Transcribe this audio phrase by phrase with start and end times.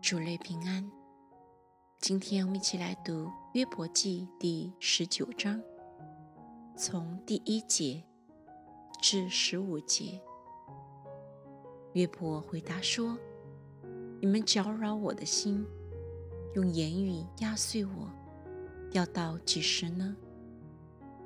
[0.00, 0.90] 主内平安。
[1.98, 5.60] 今天我们一起来读约伯记第十九章，
[6.76, 8.02] 从第一节
[9.00, 10.20] 至十五节。
[11.92, 13.16] 约伯回答说
[14.20, 15.64] ：“你们搅扰我的心，
[16.54, 18.10] 用言语压碎我，
[18.92, 20.16] 要到几时呢？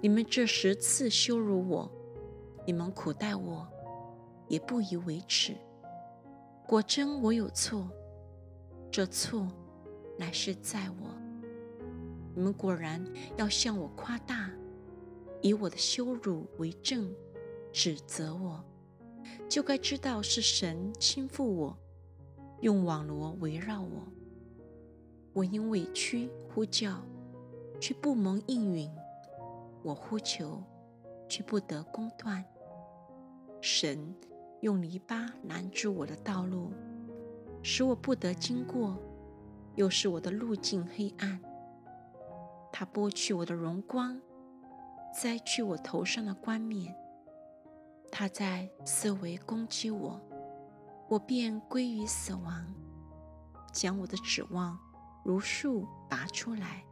[0.00, 1.90] 你们这十次羞辱我，
[2.66, 3.66] 你们苦待我，
[4.48, 5.56] 也不以为耻。
[6.66, 7.88] 果真我有错。”
[8.90, 9.46] 这错
[10.18, 11.14] 乃是在我。
[12.34, 13.04] 你们果然
[13.36, 14.50] 要向我夸大，
[15.40, 17.10] 以我的羞辱为证，
[17.72, 18.64] 指责我，
[19.48, 21.78] 就该知道是神倾覆我，
[22.60, 24.06] 用网罗围绕我。
[25.32, 27.02] 我因委屈呼叫，
[27.78, 28.90] 却不蒙应允；
[29.82, 30.62] 我呼求，
[31.28, 32.44] 却不得公断。
[33.60, 34.14] 神
[34.60, 36.70] 用篱笆拦住我的道路。
[37.62, 38.96] 使我不得经过，
[39.74, 41.40] 又使我的路径黑暗。
[42.72, 44.20] 他剥去我的荣光，
[45.20, 46.94] 摘去我头上的冠冕。
[48.12, 50.20] 他在四围攻击我，
[51.08, 52.74] 我便归于死亡。
[53.72, 54.78] 将我的指望
[55.22, 56.82] 如树拔出来。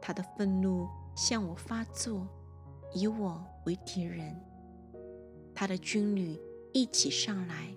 [0.00, 0.86] 他的愤怒
[1.16, 2.28] 向我发作，
[2.94, 4.40] 以我为敌人。
[5.54, 6.40] 他的军旅
[6.72, 7.74] 一起上来，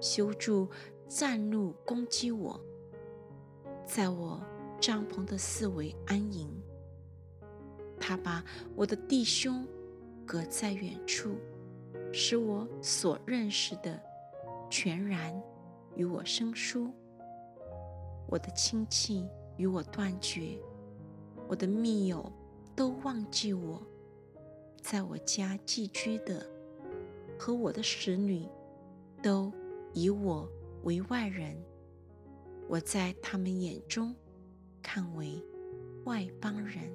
[0.00, 0.68] 修筑。
[1.12, 2.60] 战路攻击我，
[3.84, 4.40] 在我
[4.80, 6.48] 帐篷的四围安营。
[7.98, 8.44] 他把
[8.76, 9.66] 我的弟兄
[10.24, 11.34] 隔在远处，
[12.12, 14.00] 使我所认识的
[14.70, 15.34] 全然
[15.96, 16.92] 与我生疏。
[18.28, 20.56] 我的亲戚与我断绝，
[21.48, 22.32] 我的密友
[22.76, 23.82] 都忘记我。
[24.80, 26.46] 在我家寄居的
[27.36, 28.48] 和我的使女，
[29.20, 29.52] 都
[29.92, 30.50] 以我。
[30.82, 31.54] 为外人，
[32.66, 34.16] 我在他们眼中
[34.80, 35.44] 看为
[36.04, 36.90] 外邦人。